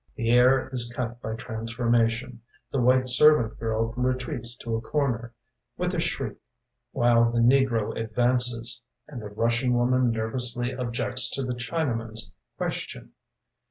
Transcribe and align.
The 0.15 0.31
air 0.31 0.67
is 0.69 0.91
cut 0.95 1.21
by 1.21 1.35
transformation. 1.35 2.41
The 2.71 2.81
white 2.81 3.07
servant 3.07 3.59
girl 3.59 3.93
retreats 3.95 4.57
to 4.57 4.75
a 4.75 4.81
corner 4.81 5.31
With 5.77 5.93
a 5.93 5.99
shriek, 5.99 6.37
while 6.91 7.31
the 7.31 7.37
negro 7.37 7.95
advances, 7.95 8.81
And 9.07 9.21
the 9.21 9.29
Russian 9.29 9.73
woman 9.75 10.09
Nervously 10.09 10.73
objects 10.75 11.29
to 11.35 11.43
the 11.43 11.53
Chinaman's 11.53 12.33
question. 12.57 13.11